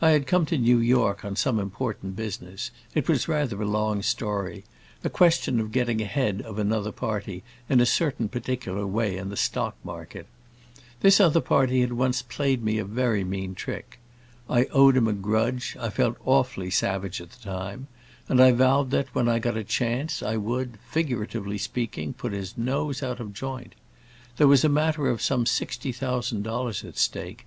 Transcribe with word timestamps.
I 0.00 0.12
had 0.12 0.26
come 0.26 0.40
on 0.42 0.46
to 0.46 0.56
New 0.56 0.78
York 0.78 1.22
on 1.22 1.36
some 1.36 1.60
important 1.60 2.16
business; 2.16 2.70
it 2.94 3.08
was 3.10 3.28
rather 3.28 3.60
a 3.60 3.66
long 3.68 4.00
story—a 4.00 5.10
question 5.10 5.60
of 5.60 5.70
getting 5.70 6.00
ahead 6.00 6.40
of 6.40 6.58
another 6.58 6.92
party, 6.92 7.42
in 7.68 7.78
a 7.82 7.84
certain 7.84 8.30
particular 8.30 8.86
way, 8.86 9.18
in 9.18 9.28
the 9.28 9.36
stock 9.36 9.76
market. 9.84 10.26
This 11.00 11.20
other 11.20 11.42
party 11.42 11.82
had 11.82 11.92
once 11.92 12.22
played 12.22 12.62
me 12.64 12.78
a 12.78 12.86
very 12.86 13.22
mean 13.22 13.54
trick. 13.54 13.98
I 14.48 14.64
owed 14.72 14.96
him 14.96 15.06
a 15.06 15.12
grudge, 15.12 15.76
I 15.78 15.90
felt 15.90 16.16
awfully 16.24 16.70
savage 16.70 17.20
at 17.20 17.32
the 17.32 17.42
time, 17.42 17.86
and 18.30 18.42
I 18.42 18.52
vowed 18.52 18.90
that, 18.92 19.14
when 19.14 19.28
I 19.28 19.38
got 19.38 19.58
a 19.58 19.62
chance, 19.62 20.22
I 20.22 20.38
would, 20.38 20.78
figuratively 20.88 21.58
speaking, 21.58 22.14
put 22.14 22.32
his 22.32 22.56
nose 22.56 23.02
out 23.02 23.20
of 23.20 23.34
joint. 23.34 23.74
There 24.38 24.48
was 24.48 24.64
a 24.64 24.70
matter 24.70 25.08
of 25.10 25.20
some 25.20 25.44
sixty 25.44 25.92
thousand 25.92 26.44
dollars 26.44 26.82
at 26.82 26.96
stake. 26.96 27.44